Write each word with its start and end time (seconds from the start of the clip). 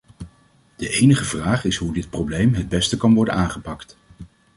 De 0.75 0.89
enige 0.89 1.23
vraag 1.25 1.65
is 1.65 1.77
hoe 1.77 1.93
dit 1.93 2.09
probleem 2.09 2.53
het 2.53 2.69
beste 2.69 2.97
kan 2.97 3.13
worden 3.13 3.33
aangepakt. 3.33 3.97